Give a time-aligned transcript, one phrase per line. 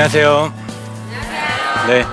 [0.00, 0.52] 안녕하세요.
[1.88, 2.04] 네,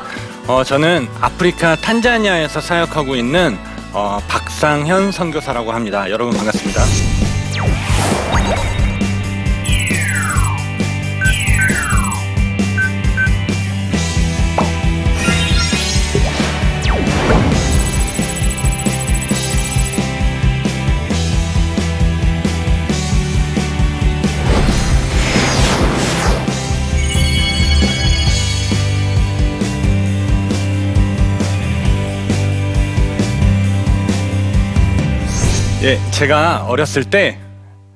[0.46, 3.58] 어, 저는 아프리카 탄자니아에서 사역하고 있는
[3.94, 6.10] 어, 박상현 선교사라고 합니다.
[6.12, 6.82] 여러분 반갑습니다.
[35.88, 37.40] 예, 제가 어렸을 때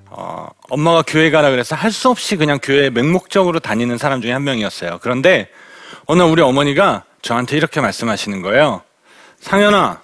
[0.09, 4.45] 어, 엄마가 교회 가라 그래서 할 수 없이 그냥 교회에 맹목적으로 다니는 사람 중에 한
[4.45, 4.99] 명이었어요.
[5.01, 5.49] 그런데
[6.05, 8.81] 어느 우리 어머니가 저한테 이렇게 말씀하시는 거예요.
[9.41, 9.99] 상현아,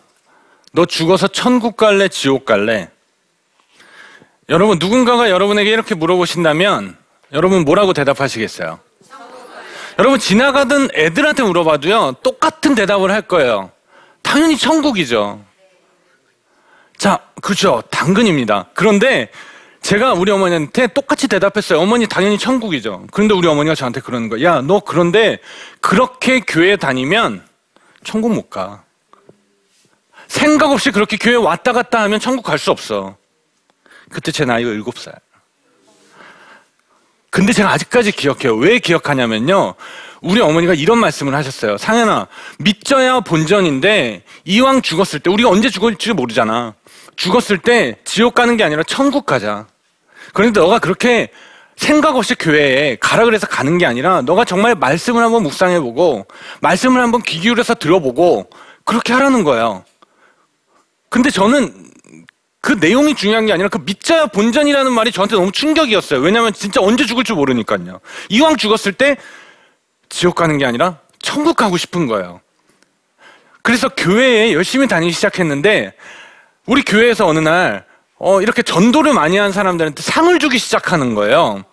[0.73, 2.89] 너 죽어서 천국 갈래, 지옥 갈래?
[4.49, 6.97] 여러분 누군가가 여러분에게 이렇게 물어보신다면
[7.31, 8.81] 여러분 뭐라고 대답하시겠어요?
[9.97, 13.71] 여러분 지나가던 애들한테 물어봐도요 똑같은 대답을 할 거예요.
[14.23, 15.46] 당연히 천국이죠.
[16.97, 17.83] 자, 그죠.
[17.91, 18.67] 당근입니다.
[18.73, 19.29] 그런데
[19.81, 21.79] 제가 우리 어머니한테 똑같이 대답했어요.
[21.79, 23.05] 어머니 당연히 천국이죠.
[23.11, 24.43] 그런데 우리 어머니가 저한테 그러는 거야.
[24.43, 25.39] 야, 너 그런데
[25.79, 27.45] 그렇게 교회 다니면
[28.03, 28.83] 천국 못 가.
[30.27, 33.15] 생각 없이 그렇게 교회 왔다 갔다 하면 천국 갈 수 없어.
[34.09, 35.13] 그때 제 나이가 일곱 살.
[37.29, 38.55] 근데 제가 아직까지 기억해요.
[38.55, 39.75] 왜 기억하냐면요.
[40.21, 41.77] 우리 어머니가 이런 말씀을 하셨어요.
[41.77, 42.27] 상현아,
[42.59, 46.73] 믿져야 본전인데 이왕 죽었을 때 우리가 언제 죽을지 모르잖아.
[47.17, 49.67] 죽었을 때 지옥 가는 게 아니라 천국 가자.
[50.33, 51.29] 그런데 너가 그렇게
[51.75, 56.25] 생각 없이 교회에 가라 그래서 가는 게 아니라 너가 정말 말씀을 한번 묵상해 보고
[56.61, 58.49] 말씀을 한번 귀 기울여서 들어보고
[58.83, 59.83] 그렇게 하라는 거예요.
[61.09, 61.87] 근데 저는
[62.61, 66.19] 그 내용이 중요한 게 아니라 그 믿자야 본전이라는 말이 저한테 너무 충격이었어요.
[66.19, 67.99] 왜냐하면 진짜 언제 죽을 줄 모르니까요.
[68.29, 69.17] 이왕 죽었을 때
[70.09, 72.41] 지옥 가는 게 아니라 천국 가고 싶은 거예요.
[73.61, 75.93] 그래서 교회에 열심히 다니기 시작했는데
[76.67, 77.85] 우리 교회에서 어느 날
[78.19, 81.63] 어, 이렇게 전도를 많이 한 사람들한테 상을 주기 시작하는 거예요.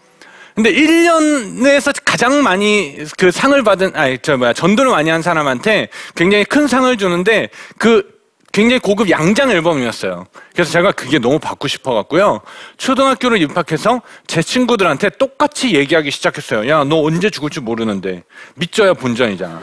[0.54, 6.44] 근데 1년에서 가장 많이 그 상을 받은, 아니, 저 뭐야, 전도를 많이 한 사람한테 굉장히
[6.44, 8.14] 큰 상을 주는데 그
[8.52, 10.26] 굉장히 고급 양장 앨범이었어요.
[10.52, 12.40] 그래서 제가 그게 너무 받고 싶어갖고요.
[12.76, 16.68] 초등학교를 입학해서 제 친구들한테 똑같이 얘기하기 시작했어요.
[16.68, 18.22] 야, 너 언제 죽을 줄 모르는데.
[18.54, 19.60] 믿져야 본전이잖아.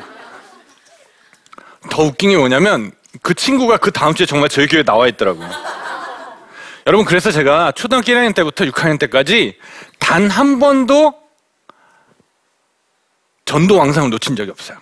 [1.90, 2.92] 더 웃긴 게 뭐냐면
[3.22, 5.50] 그 친구가 그 다음 주에 정말 저희 교회에 나와 있더라고요.
[6.88, 9.58] 여러분, 그래서 제가 초등학교 1학년 때부터 6학년 때까지
[10.00, 11.14] 단 한 번도
[13.46, 14.78] 전도 왕상을 놓친 적이 없어요.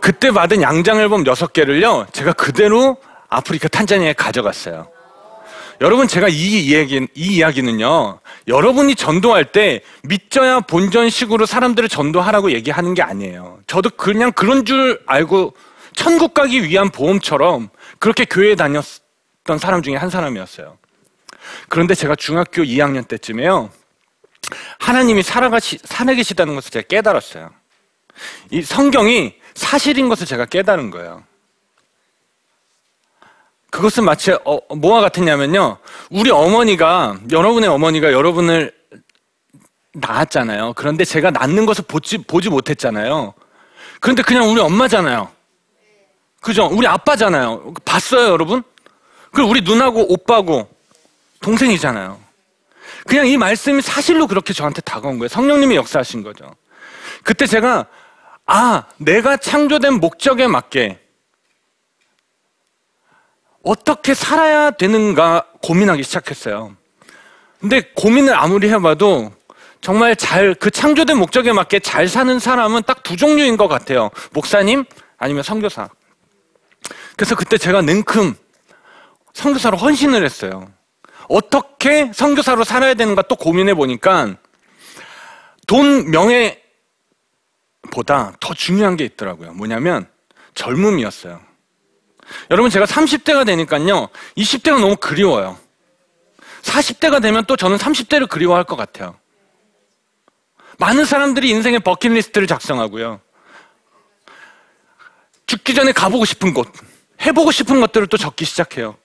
[0.00, 2.96] 그때 받은 양장 앨범 6개를요, 제가 그대로
[3.28, 4.88] 아프리카 탄자니아에 가져갔어요.
[5.80, 13.02] 여러분, 제가 이 이야기, 이 이야기는요, 여러분이 전도할 때 믿져야 본전식으로 사람들을 전도하라고 얘기하는 게
[13.02, 13.58] 아니에요.
[13.66, 15.54] 저도 그냥 그런 줄 알고
[15.96, 20.78] 천국 가기 위한 보험처럼 그렇게 교회에 다녔던 사람 중에 한 사람이었어요.
[21.68, 23.70] 그런데 제가 중학교 2학년 때쯤에요.
[24.78, 27.50] 하나님이 살아가시, 살아계시다는 것을 제가 깨달았어요.
[28.50, 31.24] 이 성경이 사실인 것을 제가 깨달은 거예요.
[33.70, 35.78] 그것은 마치 어, 뭐와 같았냐면요.
[36.10, 38.72] 우리 어머니가 여러분의 어머니가 여러분을
[39.94, 40.74] 낳았잖아요.
[40.76, 43.34] 그런데 제가 낳는 것을 보지, 보지 못했잖아요.
[44.00, 45.35] 그런데 그냥 우리 엄마잖아요.
[46.46, 46.66] 그죠?
[46.70, 47.74] 우리 아빠잖아요.
[47.84, 48.62] 봤어요, 여러분?
[49.32, 50.68] 그리고 우리 누나고 오빠고
[51.40, 52.20] 동생이잖아요.
[53.04, 55.28] 그냥 이 말씀이 사실로 그렇게 저한테 다가온 거예요.
[55.28, 56.54] 성령님이 역사하신 거죠.
[57.24, 57.86] 그때 제가
[58.46, 61.00] 아, 내가 창조된 목적에 맞게
[63.64, 66.76] 어떻게 살아야 되는가 고민하기 시작했어요.
[67.58, 69.32] 근데 고민을 아무리 해봐도
[69.80, 74.10] 정말 잘, 그 창조된 목적에 맞게 잘 사는 사람은 딱 두 종류인 것 같아요.
[74.30, 74.84] 목사님
[75.18, 75.88] 아니면 선교사.
[77.16, 78.34] 그래서 그때 제가 능큼
[79.32, 80.70] 선교사로 헌신을 했어요.
[81.28, 84.36] 어떻게 선교사로 살아야 되는가 또 고민해 보니까
[85.66, 86.62] 돈, 명예,
[87.90, 89.52] 보다 더 중요한 게 있더라고요.
[89.52, 90.08] 뭐냐면
[90.54, 91.40] 젊음이었어요.
[92.50, 94.08] 여러분 제가 30대가 되니까요.
[94.36, 95.58] 20대가 너무 그리워요.
[96.62, 99.16] 40대가 되면 또 저는 30대를 그리워할 것 같아요.
[100.78, 103.20] 많은 사람들이 인생의 버킷리스트를 작성하고요.
[105.46, 106.68] 죽기 전에 가보고 싶은 곳,
[107.24, 108.96] 해보고 싶은 것들을 또 적기 시작해요.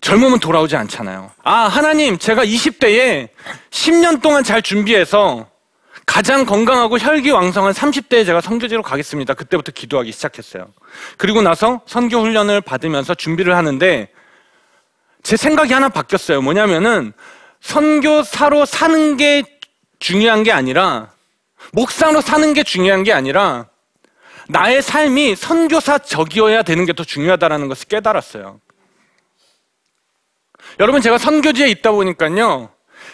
[0.00, 1.30] 젊음은 돌아오지 않잖아요.
[1.42, 3.28] 아, 하나님, 제가 20대에
[3.70, 5.48] 10년 동안 잘 준비해서
[6.06, 9.34] 가장 건강하고 혈기왕성한 30대에 제가 성교지로 가겠습니다.
[9.34, 10.72] 그때부터 기도하기 시작했어요.
[11.18, 14.08] 그리고 나서 선교 훈련을 받으면서 준비를 하는데
[15.22, 16.40] 제 생각이 하나 바뀌었어요.
[16.40, 17.12] 뭐냐면은
[17.60, 19.42] 선교사로 사는 게
[19.98, 21.10] 중요한 게 아니라
[21.72, 23.66] 목사로 사는 게 중요한 게 아니라
[24.48, 28.60] 나의 삶이 선교사적이어야 되는 게 더 중요하다는 것을 깨달았어요.
[30.80, 32.70] 여러분 제가 선교지에 있다 보니까요.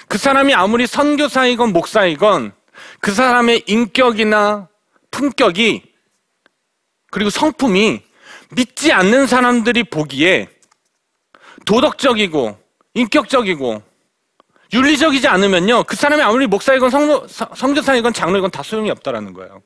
[0.09, 2.53] 그 사람이 아무리 선교사이건 목사이건
[3.01, 4.69] 그 사람의 인격이나
[5.11, 5.83] 품격이
[7.11, 8.03] 그리고 성품이
[8.51, 10.49] 믿지 않는 사람들이 보기에
[11.67, 12.59] 도덕적이고
[12.95, 13.83] 인격적이고
[14.73, 19.63] 윤리적이지 않으면요 그 사람이 아무리 목사이건 성, 성교사이건 장로이건 다 소용이 없다라는 거예요.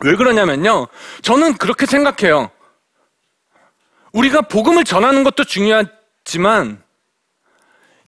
[0.00, 0.88] 왜 그러냐면요
[1.22, 2.50] 저는 그렇게 생각해요.
[4.12, 6.82] 우리가 복음을 전하는 것도 중요하지만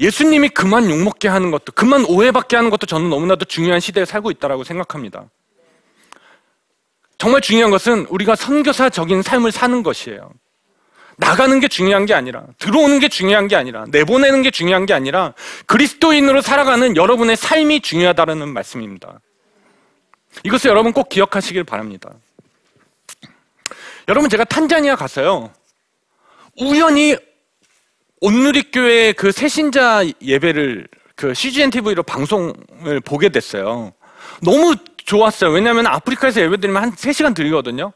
[0.00, 4.64] 예수님이 그만 욕먹게 하는 것도 그만 오해받게 하는 것도 저는 너무나도 중요한 시대에 살고 있다고
[4.64, 5.24] 생각합니다.
[7.18, 10.30] 정말 중요한 것은 우리가 선교사적인 삶을 사는 것이에요.
[11.16, 15.34] 나가는 게 중요한 게 아니라, 들어오는 게 중요한 게 아니라, 내보내는 게 중요한 게 아니라,
[15.66, 19.20] 그리스도인으로 살아가는 여러분의 삶이 중요하다는 말씀입니다.
[20.44, 22.10] 이것을 여러분 꼭 기억하시길 바랍니다.
[24.08, 25.52] 여러분, 제가 탄자니아 갔어요.
[26.60, 27.16] 우연히
[28.20, 33.92] 온누리교회 그 새신자 예배를 그 CGN TV로 방송을 보게 됐어요.
[34.42, 34.74] 너무
[35.04, 35.50] 좋았어요.
[35.50, 37.92] 왜냐하면 아프리카에서 예배 드리면 한 3시간 드리거든요.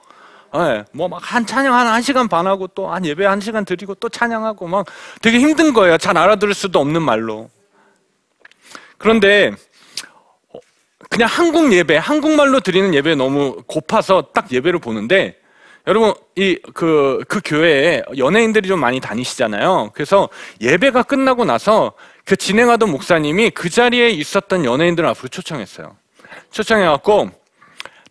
[0.54, 4.86] 네, 뭐막 한 찬양 한 1시간 반하고 또 한 예배 1시간 드리고 또 찬양하고 막
[5.22, 5.96] 되게 힘든 거예요.
[5.98, 7.48] 잘 알아들을 수도 없는 말로.
[8.98, 9.54] 그런데 어,
[11.12, 15.36] 그냥 한국 예배, 한국말로 드리는 예배 너무 고파서 딱 예배를 보는데
[15.86, 19.90] 여러분 이 그그 그 교회에 연예인들이 좀 많이 다니시잖아요.
[19.92, 20.30] 그래서
[20.62, 21.92] 예배가 끝나고 나서
[22.24, 25.94] 그 진행하던 목사님이 그 자리에 있었던 연예인들 앞으로 초청했어요.
[26.50, 27.30] 초청해 갖고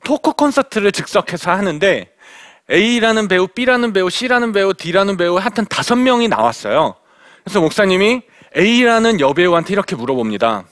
[0.03, 2.07] 토크 콘서트를 즉석해서 하는데
[2.69, 6.93] A라는 배우, B라는 배우, C라는 배우, D라는 배우 하여튼 다섯 명이 나왔어요.
[7.43, 8.21] 그래서 목사님이
[8.55, 10.65] A라는 여배우한테 이렇게 물어봅니다.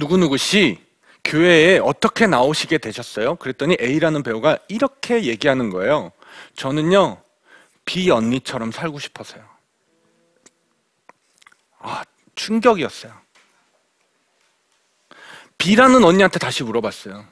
[0.00, 0.78] 누구누구 씨,
[1.24, 3.36] 교회에 어떻게 나오시게 되셨어요?
[3.36, 6.10] 그랬더니 A라는 배우가 이렇게 얘기하는 거예요.
[6.54, 7.22] 저는요,
[7.84, 9.44] B 언니처럼 살고 싶어서요.
[11.80, 12.02] 아,
[12.34, 13.12] 충격이었어요.
[15.58, 17.26] B라는 언니한테 다시 물어봤어요.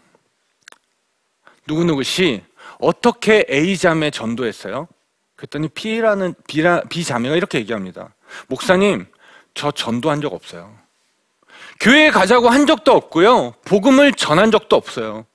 [1.67, 2.45] 누구누구 씨,
[2.81, 4.89] 어떻게 A 자매 전도했어요?
[5.37, 8.15] 그랬더니 B라는, B라, B 자매가 이렇게 얘기합니다.
[8.49, 9.07] 목사님,
[9.55, 10.78] 저 전도한 적 없어요.
[11.81, 13.55] 교회에 가자고 한 적도 없고요.
[13.65, 15.27] 복음을 전한 적도 없어요.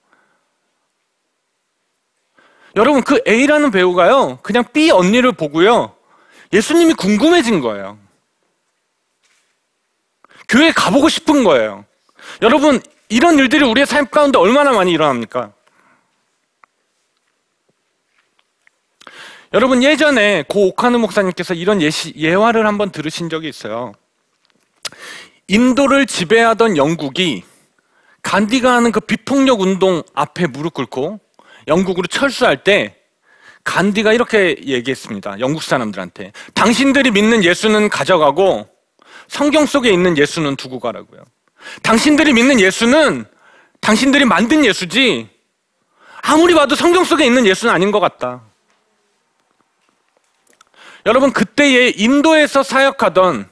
[2.75, 5.95] 여러분, 그 A라는 배우가요, 그냥 B 언니를 보고요,
[6.51, 7.99] 예수님이 궁금해진 거예요.
[10.49, 11.85] 교회에 가보고 싶은 거예요.
[12.41, 15.53] 여러분, 이런 일들이 우리의 삶 가운데 얼마나 많이 일어납니까?
[19.53, 23.93] 여러분, 예전에 고 오카누 목사님께서 이런 예시, 예화를 한번 들으신 적이 있어요.
[25.47, 27.43] 인도를 지배하던 영국이
[28.21, 31.19] 간디가 하는 그 비폭력 운동 앞에 무릎 꿇고
[31.67, 32.95] 영국으로 철수할 때
[33.63, 35.39] 간디가 이렇게 얘기했습니다.
[35.39, 36.33] 영국 사람들한테.
[36.53, 38.67] 당신들이 믿는 예수는 가져가고
[39.27, 41.23] 성경 속에 있는 예수는 두고 가라고요.
[41.81, 43.25] 당신들이 믿는 예수는
[43.79, 45.29] 당신들이 만든 예수지
[46.21, 48.41] 아무리 봐도 성경 속에 있는 예수는 아닌 것 같다.
[51.05, 53.49] 여러분 그때에 인도에서 사역하던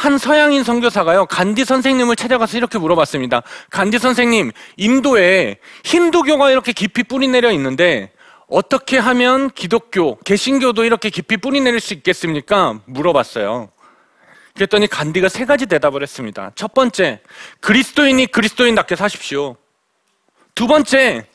[0.00, 3.42] 한 서양인 선교사가요 간디 선생님을 찾아가서 이렇게 물어봤습니다.
[3.68, 8.10] 간디 선생님, 인도에 힌두교가 이렇게 깊이 뿌리내려 있는데
[8.46, 12.80] 어떻게 하면 기독교, 개신교도 이렇게 깊이 뿌리내릴 수 있겠습니까?
[12.86, 13.68] 물어봤어요.
[14.54, 16.52] 그랬더니 간디가 세 가지 대답을 했습니다.
[16.54, 17.20] 첫 번째,
[17.60, 19.56] 그리스도인이 그리스도인답게 사십시오.
[20.54, 21.26] 두 번째,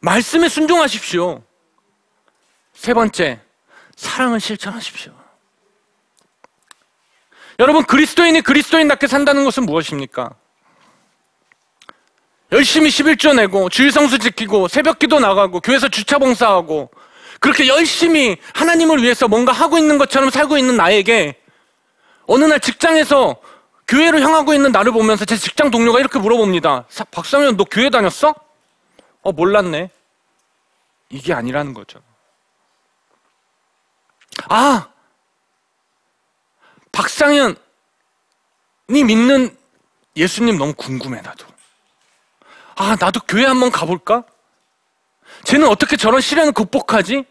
[0.00, 1.42] 말씀에 순종하십시오.
[2.72, 3.40] 세 번째,
[3.96, 5.17] 사랑을 실천하십시오.
[7.58, 10.30] 여러분, 그리스도인이 그리스도인답게 산다는 것은 무엇입니까?
[12.52, 16.90] 열심히 11조 내고, 주일 성수 지키고, 새벽 기도 나가고, 교회에서 주차 봉사하고,
[17.40, 21.40] 그렇게 열심히 하나님을 위해서 뭔가 하고 있는 것처럼 살고 있는 나에게
[22.26, 23.36] 어느 날 직장에서
[23.86, 26.84] 교회로 향하고 있는 나를 보면서 제 직장 동료가 이렇게 물어봅니다.
[27.10, 28.34] 박사면 너 교회 다녔어?
[29.22, 29.90] 어, 몰랐네.
[31.10, 32.00] 이게 아니라는 거죠.
[34.48, 34.88] 아!
[36.98, 37.54] 박상현이
[38.88, 39.56] 믿는
[40.16, 41.46] 예수님 너무 궁금해, 나도.
[42.74, 44.24] 아, 나도 교회 한번 가볼까?
[45.44, 47.24] 쟤는 어떻게 저런 시련을 극복하지?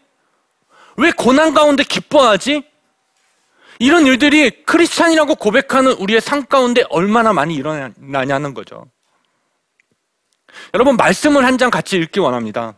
[0.96, 2.62] 왜 고난 가운데 기뻐하지?
[3.78, 8.86] 이런 일들이 크리스찬이라고 고백하는 우리의 삶 가운데 얼마나 많이 일어나냐는 거죠.
[10.72, 12.74] 여러분, 말씀을 한 장 같이 읽기 원합니다.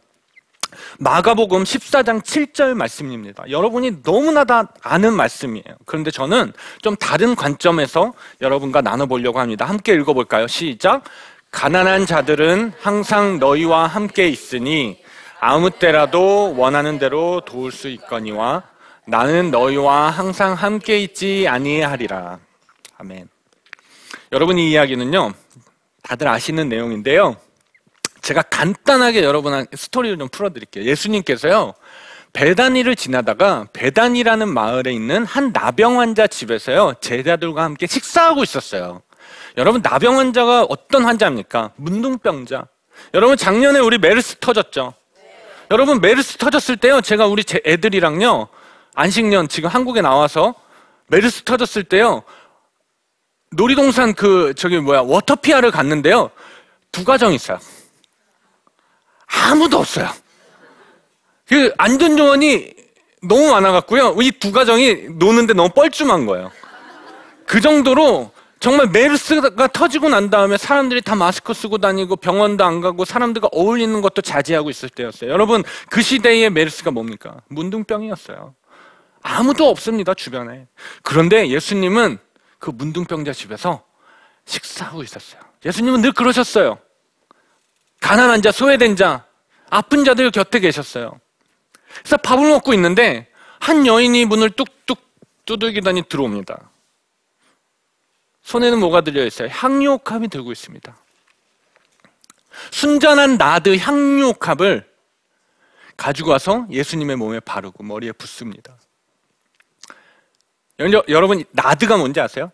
[1.02, 3.44] 마가복음 14장 7절 말씀입니다.
[3.48, 5.64] 여러분이 너무나 다 아는 말씀이에요.
[5.86, 6.52] 그런데 저는
[6.82, 9.64] 좀 다른 관점에서 여러분과 나눠보려고 합니다.
[9.64, 10.46] 함께 읽어볼까요?
[10.46, 11.04] 시작.
[11.52, 15.02] 가난한 자들은 항상 너희와 함께 있으니
[15.40, 18.64] 아무 때라도 원하는 대로 도울 수 있거니와
[19.06, 22.38] 나는 너희와 항상 함께 있지 아니하리라.
[22.98, 23.26] 아멘.
[24.32, 25.32] 여러분 이 이야기는요.
[26.02, 27.36] 다들 아시는 내용인데요.
[28.30, 30.84] 제가 간단하게 여러분한테 스토리를 좀 풀어드릴게요.
[30.84, 31.74] 예수님께서요,
[32.32, 39.02] 배단위를 지나다가 배단이라는 마을에 있는 한 나병 환자 집에서요, 제자들과 함께 식사하고 있었어요.
[39.56, 41.72] 여러분, 나병 환자가 어떤 환자입니까?
[41.74, 42.68] 문둥병자.
[43.14, 44.94] 여러분, 작년에 우리 메르스 터졌죠?
[45.72, 48.46] 여러분, 메르스 터졌을 때요, 제가 우리 제 애들이랑요,
[48.94, 50.54] 안식년 지금 한국에 나와서
[51.08, 52.22] 메르스 터졌을 때요,
[53.50, 56.30] 놀이동산 그, 저기 뭐야, 워터피아를 갔는데요,
[56.92, 57.58] 두 가정 있어요.
[59.32, 60.08] 아무도 없어요.
[61.46, 62.74] 그 안전 요원이
[63.22, 64.16] 너무 많아갖고요.
[64.22, 66.50] 이 두 가정이 노는데 너무 뻘쭘한 거예요.
[67.46, 73.04] 그 정도로 정말 메르스가 터지고 난 다음에 사람들이 다 마스크 쓰고 다니고 병원도 안 가고
[73.04, 75.30] 사람들과 어울리는 것도 자제하고 있을 때였어요.
[75.30, 77.38] 여러분, 그 시대의 메르스가 뭡니까?
[77.48, 78.54] 문둥병이었어요.
[79.22, 80.66] 아무도 없습니다, 주변에.
[81.02, 82.18] 그런데 예수님은
[82.58, 83.82] 그 문둥병자 집에서
[84.44, 85.40] 식사하고 있었어요.
[85.64, 86.78] 예수님은 늘 그러셨어요.
[88.00, 89.24] 가난한 자, 소외된 자,
[89.68, 91.20] 아픈 자들 곁에 계셨어요.
[91.98, 93.28] 그래서 밥을 먹고 있는데
[93.60, 94.98] 한 여인이 문을 뚝뚝
[95.44, 96.70] 두들기더니 들어옵니다.
[98.42, 99.48] 손에는 뭐가 들려 있어요?
[99.50, 100.96] 향유옥합이 들고 있습니다.
[102.70, 104.88] 순전한 나드 향유옥합을
[105.96, 108.76] 가지고 와서 예수님의 몸에 바르고 머리에 붓습니다.
[111.08, 112.50] 여러분 나드가 뭔지 아세요?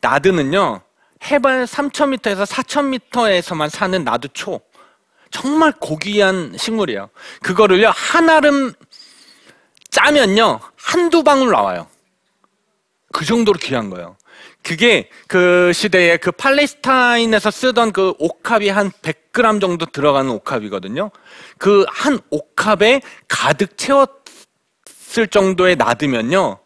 [0.00, 0.80] 나드는요
[1.24, 4.60] 해발 3,000m에서 4,000m에서만 사는 나드초
[5.30, 7.10] 정말 고귀한 식물이에요.
[7.42, 8.72] 그거를요, 한알음
[9.90, 11.88] 짜면요, 한두 방울 나와요.
[13.12, 14.16] 그 정도로 귀한 거예요.
[14.62, 21.10] 그게 그 시대에 그 팔레스타인에서 쓰던 그 옥합이 한 100g 정도 들어가는 옥합이거든요.
[21.58, 26.58] 그 한 옥합에 가득 채웠을 정도에 놔두면요.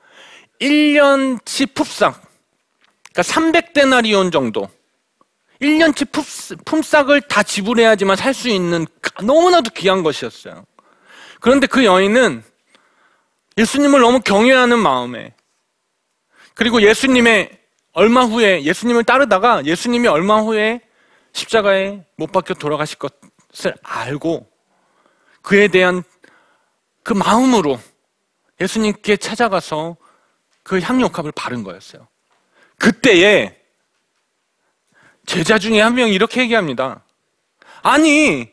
[0.61, 2.21] 1년치 풋삭,
[3.13, 4.69] 그러니까 300데나리온 정도.
[5.63, 8.87] 1년치 품삯을 다 지불해야지만 살 수 있는
[9.23, 10.65] 너무나도 귀한 것이었어요.
[11.41, 12.43] 그런데 그 여인은
[13.59, 15.35] 예수님을 너무 경외하는 마음에
[16.55, 17.59] 그리고 예수님의
[17.93, 20.81] 얼마 후에 예수님을 따르다가 예수님이 얼마 후에
[21.33, 24.49] 십자가에 못 박혀 돌아가실 것을 알고
[25.43, 26.03] 그에 대한
[27.03, 27.79] 그 마음으로
[28.61, 29.97] 예수님께 찾아가서
[30.63, 32.07] 그 향유옥합을 바른 거였어요.
[32.79, 33.62] 그때에
[35.27, 37.03] 제자 중에 한 명이 이렇게 얘기합니다.
[37.83, 38.51] 아니,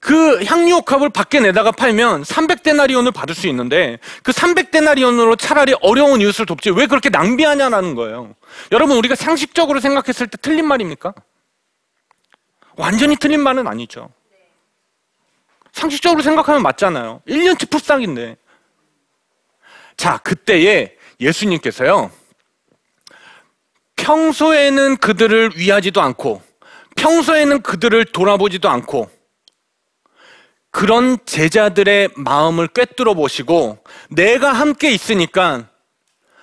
[0.00, 6.70] 그 향유옥합을 밖에 내다가 팔면 300데나리온을 받을 수 있는데 그 300데나리온으로 차라리 어려운 이웃을 돕지
[6.70, 8.34] 왜 그렇게 낭비하냐라는 거예요.
[8.72, 11.12] 여러분 우리가 상식적으로 생각했을 때 틀린 말입니까?
[12.76, 14.08] 완전히 틀린 말은 아니죠.
[15.72, 17.20] 상식적으로 생각하면 맞잖아요.
[17.28, 18.36] 1년치 풋상인데.
[19.98, 22.10] 자, 그때에 예수님께서요.
[24.00, 26.42] 평소에는 그들을 위하지도 않고
[26.96, 29.10] 평소에는 그들을 돌아보지도 않고
[30.70, 33.78] 그런 제자들의 마음을 꿰뚫어 보시고
[34.08, 35.66] 내가 함께 있으니까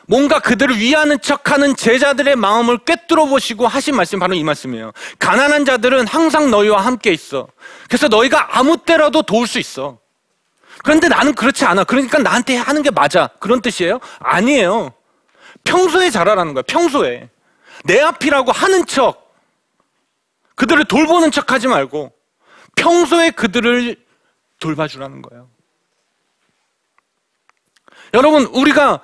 [0.08, 4.94] 뭔가 그들을 위하는 척하는 제자들의 마음을 꿰뚫어 보시고 하신 말씀 바로 이 말씀이에요.
[5.20, 7.48] 가난한 자들은 항상 너희와 함께 있어.
[7.88, 10.00] 그래서 너희가 아무 때라도 도울 수 있어.
[10.84, 11.84] 그런데 나는 그렇지 않아.
[11.84, 13.30] 그러니까 나한테 하는 게 맞아.
[13.40, 14.00] 그런 뜻이에요?
[14.20, 14.94] 아니에요.
[15.66, 16.64] 평소에 잘하라는 거야.
[16.66, 17.30] 평소에.
[17.84, 19.34] 내 앞이라고 하는 척,
[20.56, 22.12] 그들을 돌보는 척 하지 말고
[22.76, 23.96] 평소에 그들을
[24.60, 25.50] 돌봐주라는 거예요.
[28.14, 29.02] 여러분, 우리가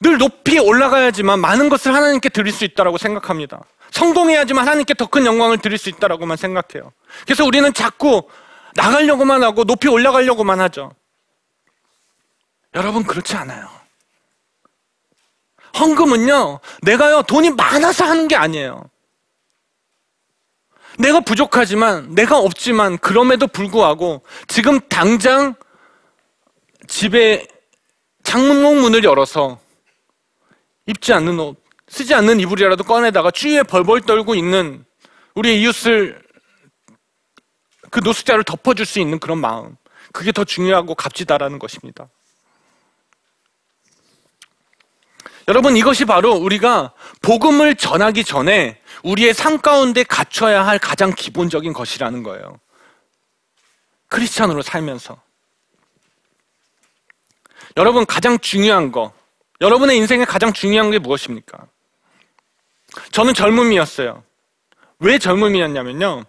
[0.00, 3.64] 늘 높이 올라가야지만 많은 것을 하나님께 드릴 수 있다고 생각합니다.
[3.90, 6.92] 성공해야지만 하나님께 더 큰 영광을 드릴 수 있다고만 생각해요.
[7.24, 8.28] 그래서 우리는 자꾸
[8.74, 10.92] 나가려고만 하고 높이 올라가려고만 하죠.
[12.74, 13.83] 여러분, 그렇지 않아요.
[15.78, 18.84] 헌금은요, 내가요, 돈이 많아서 하는 게 아니에요.
[20.98, 25.54] 내가 부족하지만, 내가 없지만, 그럼에도 불구하고, 지금 당장
[26.86, 27.46] 집에
[28.22, 29.58] 창문 문을 열어서
[30.86, 34.84] 입지 않는 옷, 쓰지 않는 이불이라도 꺼내다가 추위에 벌벌 떨고 있는
[35.34, 36.22] 우리의 이웃을
[37.90, 39.76] 그 노숙자를 덮어줄 수 있는 그런 마음.
[40.12, 42.08] 그게 더 중요하고 값지다라는 것입니다.
[45.48, 52.22] 여러분 이것이 바로 우리가 복음을 전하기 전에 우리의 삶 가운데 갖춰야 할 가장 기본적인 것이라는
[52.22, 52.58] 거예요.
[54.08, 55.20] 크리스찬으로 살면서
[57.76, 59.12] 여러분 가장 중요한 거,
[59.60, 61.66] 여러분의 인생에 가장 중요한 게 무엇입니까?
[63.10, 64.22] 저는 젊음이었어요.
[65.00, 66.24] 왜 젊음이었냐면요.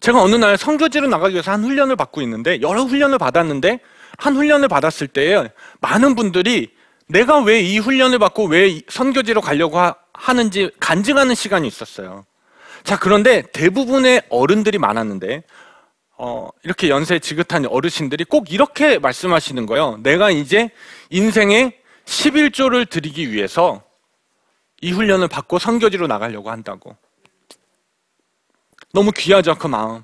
[0.00, 3.80] 제가 어느 날 성교지로 나가기 위해서 한 훈련을 받고 있는데 여러 훈련을 받았는데
[4.16, 6.77] 한 훈련을 받았을 때에 많은 분들이
[7.08, 12.26] 내가 왜 이 훈련을 받고 왜 선교지로 가려고 하, 하는지 간증하는 시간이 있었어요.
[12.84, 15.42] 자, 그런데 대부분의 어른들이 많았는데
[16.16, 19.98] 어, 이렇게 연세 지긋한 어르신들이 꼭 이렇게 말씀하시는 거예요.
[20.02, 20.70] 내가 이제
[21.10, 21.74] 인생에
[22.04, 23.82] 11조를 드리기 위해서
[24.80, 26.96] 이 훈련을 받고 선교지로 나가려고 한다고.
[28.92, 30.02] 너무 귀하죠, 그 마음.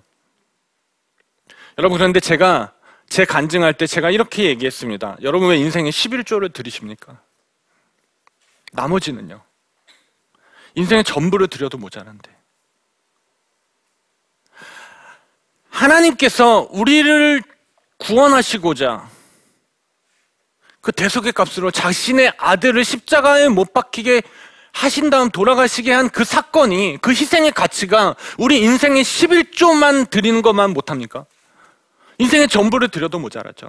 [1.78, 2.73] 여러분, 그런데 제가
[3.14, 5.18] 제 간증할 때 제가 이렇게 얘기했습니다.
[5.22, 7.20] 여러분 왜 인생에 11조를 들이십니까?
[8.72, 9.40] 나머지는요.
[10.74, 12.36] 인생의 전부를 들여도 모자란데.
[15.70, 17.40] 하나님께서 우리를
[17.98, 19.08] 구원하시고자
[20.80, 24.22] 그 대속의 값으로 자신의 아들을 십자가에 못 박히게
[24.72, 31.26] 하신 다음 돌아가시게 한 그 사건이 그 희생의 가치가 우리 인생의 11조만 드리는 것만 못합니까?
[32.18, 33.68] 인생의 전부를 드려도 모자라죠.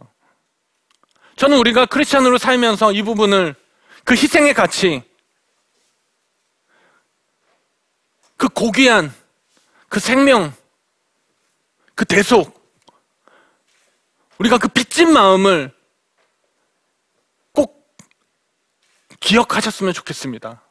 [1.36, 3.56] 저는 우리가 크리스찬으로 살면서 이 부분을
[4.04, 5.04] 그 희생의 가치,
[8.38, 9.14] 그 고귀한
[9.90, 10.54] 그 생명,
[11.96, 12.54] 그 대속,
[14.38, 15.74] 우리가 그 빚진 마음을
[17.54, 17.96] 꼭
[19.20, 20.62] 기억하셨으면 좋겠습니다.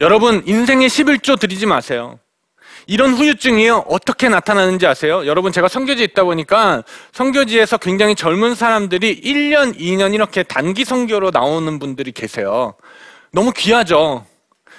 [0.00, 2.18] 여러분, 인생의 11조 드리지 마세요.
[2.90, 5.24] 이런 후유증이요 어떻게 나타나는지 아세요?
[5.24, 11.78] 여러분 제가 성교지에 있다 보니까 성교지에서 굉장히 젊은 사람들이 1년, 2년 이렇게 단기 성교로 나오는
[11.78, 12.74] 분들이 계세요.
[13.30, 14.26] 너무 귀하죠.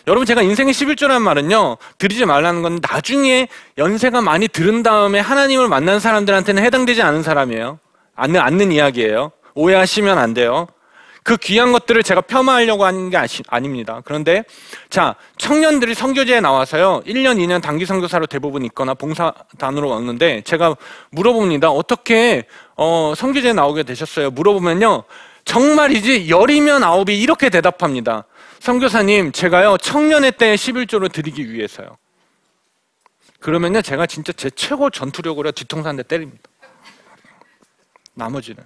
[0.07, 3.47] 여러분 제가 인생의 11조라는 말은요 드리지 말라는 건 나중에
[3.77, 7.79] 연세가 많이 들은 다음에 하나님을 만난 사람들한테는 해당되지 않은 사람이에요.
[8.15, 9.31] 않는 이야기예요.
[9.55, 10.67] 오해하시면 안 돼요.
[11.23, 13.29] 그 귀한 것들을 제가 폄하하려고 하는 게 아니,
[13.61, 14.01] 닙니다.
[14.05, 14.43] 그런데
[14.89, 20.75] 자 청년들이 성교제에 나와서요 1년 2년 단기 선교사로 대부분 있거나 봉사단으로 왔는데 제가
[21.11, 21.69] 물어봅니다.
[21.69, 24.31] 어떻게 어, 성교제에 나오게 되셨어요?
[24.31, 25.03] 물어보면요
[25.45, 28.25] 정말이지 열이면 아홉이 이렇게 대답합니다.
[28.59, 31.97] 선교사님 제가요 청년의 때 11조를 드리기 위해서요.
[33.39, 36.43] 그러면요 제가 진짜 제 최고 전투력으로 뒤통수 한 대 때립니다.
[38.13, 38.63] 나머지는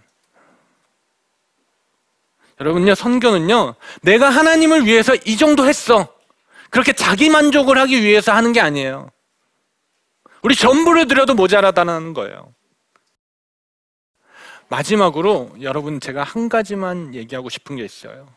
[2.60, 6.08] 여러분요, 선교는요, 내가 하나님을 위해서 이 정도 했어.
[6.70, 9.10] 그렇게 자기 만족을 하기 위해서 하는 게 아니에요.
[10.42, 12.54] 우리 전부를 드려도 모자라다는 거예요.
[14.70, 18.28] 마지막으로 여러분 제가 한 가지만 얘기하고 싶은 게 있어요.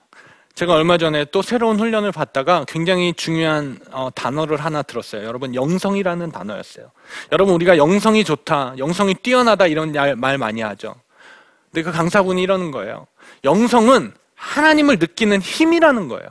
[0.55, 5.25] 제가 얼마 전에 또 새로운 훈련을 받다가 굉장히 중요한 어, 단어를 하나 들었어요.
[5.25, 6.91] 여러분 영성이라는 단어였어요.
[7.31, 10.97] 여러분 우리가 영성이 좋다, 영성이 뛰어나다 이런 말 많이 하죠.
[11.71, 13.07] 근데 그 강사분이 이러는 거예요.
[13.45, 16.29] 영성은 하나님을 느끼는 힘이라는 거예요.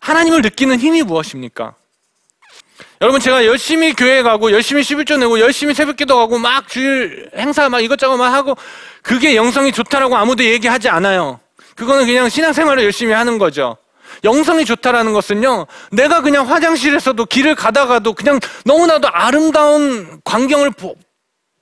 [0.00, 1.74] 하나님을 느끼는 힘이 무엇입니까?
[3.00, 7.80] 여러분 제가 열심히 교회 가고 열심히 11조 내고 열심히 새벽기도 가고 막 주일 행사 막
[7.80, 8.56] 이것저것 막 하고
[9.02, 11.40] 그게 영성이 좋다라고 아무도 얘기하지 않아요.
[11.74, 13.76] 그거는 그냥 신앙생활을 열심히 하는 거죠.
[14.24, 20.70] 영성이 좋다라는 것은요, 내가 그냥 화장실에서도 길을 가다가도 그냥 너무나도 아름다운 광경을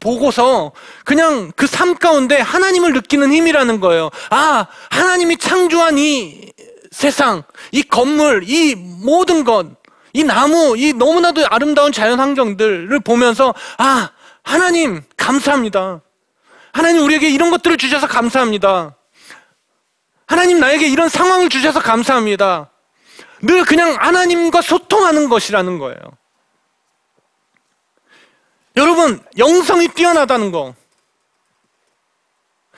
[0.00, 0.72] 보, 보고서
[1.04, 4.10] 그냥 그 삶 가운데 하나님을 느끼는 힘이라는 거예요.
[4.30, 6.52] 아, 하나님이 창조한 이
[6.90, 9.66] 세상, 이 건물, 이 모든 것,
[10.12, 14.10] 이 나무, 이 너무나도 아름다운 자연 환경들을 보면서 아,
[14.42, 16.00] 하나님 감사합니다.
[16.72, 18.96] 하나님 우리에게 이런 것들을 주셔서 감사합니다.
[20.26, 22.70] 하나님 나에게 이런 상황을 주셔서 감사합니다.
[23.42, 25.96] 늘 그냥 하나님과 소통하는 것이라는 거예요.
[28.76, 30.74] 여러분, 영성이 뛰어나다는 거.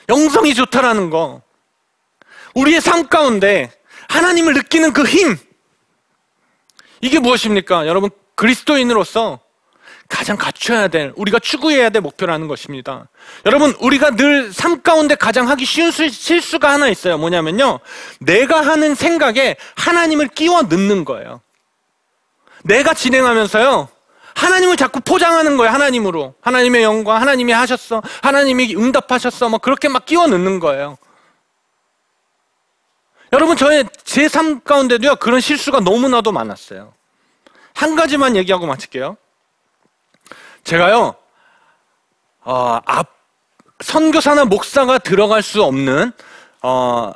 [0.08, 1.42] 영성이 좋다라는 거.
[2.54, 3.70] 우리의 삶 가운데
[4.08, 5.36] 하나님을 느끼는 그 힘.
[7.00, 7.86] 이게 무엇입니까?
[7.86, 9.40] 여러분, 그리스도인으로서
[10.08, 13.08] 가장 갖춰야 될, 우리가 추구해야 될 목표라는 것입니다.
[13.46, 17.16] 여러분, 우리가 늘 삶 가운데 가장 하기 쉬운 실수가 하나 있어요.
[17.16, 17.80] 뭐냐면요.
[18.20, 21.40] 내가 하는 생각에 하나님을 끼워 넣는 거예요.
[22.64, 23.88] 내가 진행하면서요.
[24.34, 25.72] 하나님을 자꾸 포장하는 거예요.
[25.72, 26.34] 하나님으로.
[26.40, 28.02] 하나님의 영광, 하나님이 하셨어.
[28.22, 29.48] 하나님이 응답하셨어.
[29.48, 30.98] 뭐 그렇게 막 끼워 넣는 거예요.
[33.32, 36.92] 여러분, 저의 제 삶 가운데도요, 그런 실수가 너무나도 많았어요.
[37.74, 39.16] 한 가지만 얘기하고 마칠게요.
[40.64, 41.14] 제가요,
[42.44, 43.08] 어, 앞,
[43.80, 46.12] 선교사나 목사가 들어갈 수 없는,
[46.62, 47.12] 어,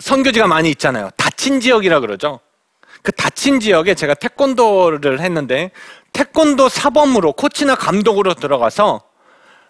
[0.00, 1.10] 선교지가 많이 있잖아요.
[1.16, 2.40] 다친 지역이라 그러죠.
[3.02, 5.70] 그 다친 지역에 제가 태권도를 했는데
[6.12, 9.02] 태권도 사범으로 코치나 감독으로 들어가서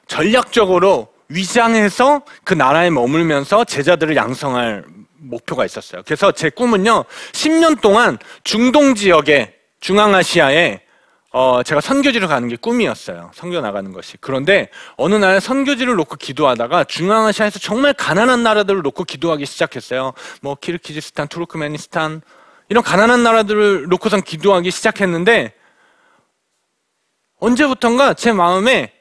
[0.06, 4.84] 전략적으로 위장해서 그 나라에 머물면서 제자들을 양성할
[5.16, 6.02] 목표가 있었어요.
[6.04, 10.80] 그래서 제 꿈은요, 10년 동안 중동 지역에, 중앙아시아에
[11.34, 13.30] 어, 제가 선교지를 가는 게 꿈이었어요.
[13.32, 14.18] 선교 나가는 것이.
[14.20, 20.12] 그런데 어느 날 선교지를 놓고 기도하다가 중앙아시아에서 정말 가난한 나라들을 놓고 기도하기 시작했어요.
[20.42, 22.20] 뭐 키르키즈스탄, 투르크메니스탄
[22.68, 25.54] 이런 가난한 나라들을 놓고선 기도하기 시작했는데
[27.42, 28.92] 언제부턴가 제 마음에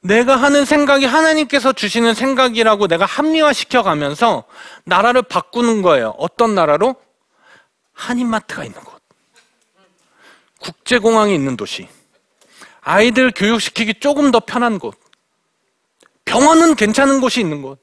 [0.00, 4.44] 내가 하는 생각이 하나님께서 주시는 생각이라고 내가 합리화시켜 가면서
[4.84, 6.14] 나라를 바꾸는 거예요.
[6.16, 6.96] 어떤 나라로?
[7.92, 9.00] 한인마트가 있는 곳.
[10.60, 11.86] 국제공항이 있는 도시.
[12.80, 14.98] 아이들 교육시키기 조금 더 편한 곳.
[16.24, 17.78] 병원은 괜찮은 곳이 있는 곳.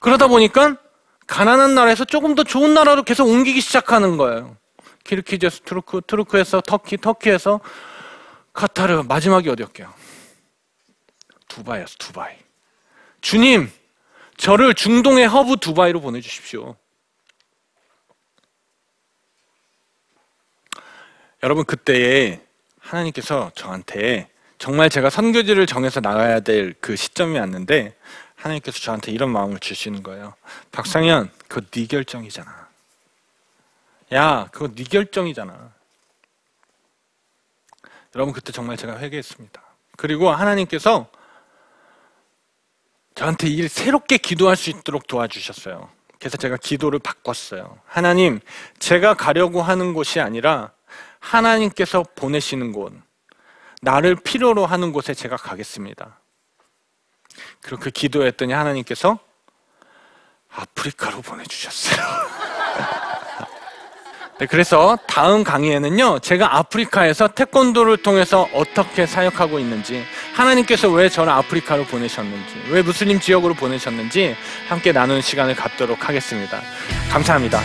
[0.00, 0.76] 그러다 보니까
[1.28, 4.56] 가난한 나라에서 조금 더 좋은 나라로 계속 옮기기 시작하는 거예요.
[5.08, 7.60] 키르기스, 투르크, 투르크에서 터키, 터키에서
[8.52, 9.92] 카타르, 마지막이 어디였게요?
[11.48, 12.36] 두바이였어, 두바이.
[13.22, 13.72] 주님,
[14.36, 16.76] 저를 중동의 허브 두바이로 보내주십시오.
[21.42, 22.42] 여러분, 그때에
[22.78, 27.96] 하나님께서 저한테 정말 제가 선교지를 정해서 나가야 될 그 시점이 왔는데
[28.34, 30.34] 하나님께서 저한테 이런 마음을 주시는 거예요.
[30.70, 32.67] 박상현, 그거 네 결정이잖아.
[34.14, 35.72] 야, 그거 네 결정이잖아.
[38.14, 39.62] 여러분 그때 정말 제가 회개했습니다.
[39.96, 41.08] 그리고 하나님께서
[43.14, 45.90] 저한테 일 새롭게 기도할 수 있도록 도와주셨어요.
[46.18, 47.78] 그래서 제가 기도를 바꿨어요.
[47.84, 48.40] 하나님,
[48.78, 50.72] 제가 가려고 하는 곳이 아니라
[51.18, 52.92] 하나님께서 보내시는 곳,
[53.82, 56.18] 나를 필요로 하는 곳에 제가 가겠습니다.
[57.60, 59.18] 그렇게 기도했더니 하나님께서
[60.50, 62.02] 아프리카로 보내주셨어요.
[64.38, 71.84] 네, 그래서 다음 강의에는요, 제가 아프리카에서 태권도를 통해서 어떻게 사역하고 있는지, 하나님께서 왜 저를 아프리카로
[71.84, 74.36] 보내셨는지, 왜 무슬림 지역으로 보내셨는지
[74.68, 76.60] 함께 나누는 시간을 갖도록 하겠습니다.
[77.10, 77.60] 감사합니다.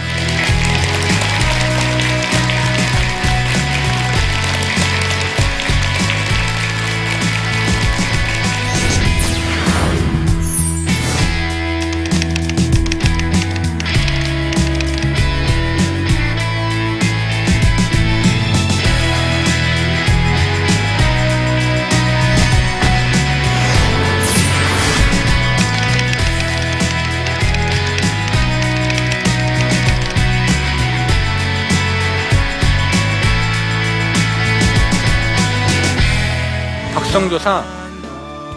[37.14, 37.64] 국정조사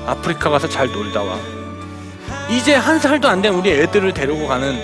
[0.06, 1.36] 아프리카 가서 잘 놀다 와.
[2.48, 4.80] 이제 한 살도 안 된 우리 애들을 데리고 가는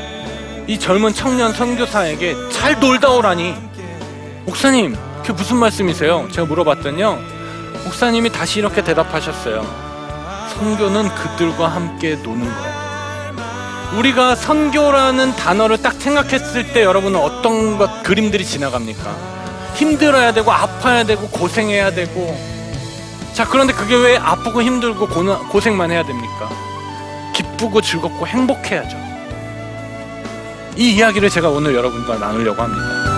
[0.66, 3.54] 이 젊은 청년 선교사에게 잘 놀다 오라니.
[4.44, 6.28] 목사님, 그게 무슨 말씀이세요?
[6.32, 7.18] 제가 물어봤더니요.
[7.84, 9.64] 목사님이 다시 이렇게 대답하셨어요.
[10.52, 12.72] 선교는 그들과 함께 노는 거예요.
[13.96, 19.16] 우리가 선교라는 단어를 딱 생각했을 때 여러분은 어떤 것 그림들이 지나갑니까?
[19.76, 22.51] 힘들어야 되고 아파야 되고 고생해야 되고
[23.34, 25.08] 자, 그런데 그게 왜 아프고 힘들고
[25.50, 26.50] 고생만 해야 됩니까?
[27.34, 28.96] 기쁘고 즐겁고 행복해야죠.
[30.76, 33.11] 이 이야기를 제가 오늘 여러분과 나누려고 합니다.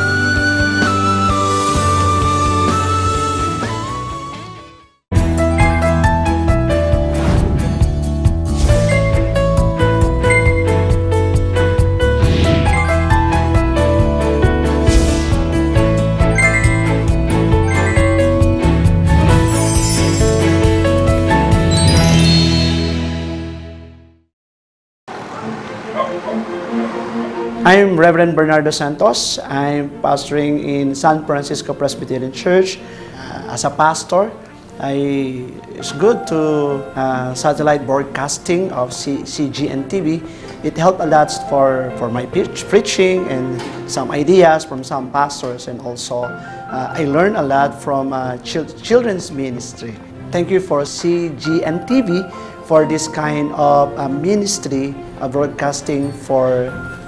[27.74, 29.40] I'm Reverend Bernardo Santos.
[29.42, 32.78] I'm pastoring in San Francisco Presbyterian Church.
[32.78, 34.30] Uh, as a pastor,
[34.78, 35.42] I,
[35.74, 36.38] it's good to
[36.94, 40.22] uh, satellite broadcasting of C, CGN TV.
[40.62, 43.60] It helped a lot for, for my preach, preaching and
[43.90, 48.70] some ideas from some pastors, and also uh, I learned a lot from uh, chil-
[48.86, 49.96] children's ministry.
[50.30, 52.22] Thank you for CGN TV
[52.66, 56.70] for this kind of uh, ministry broadcasting for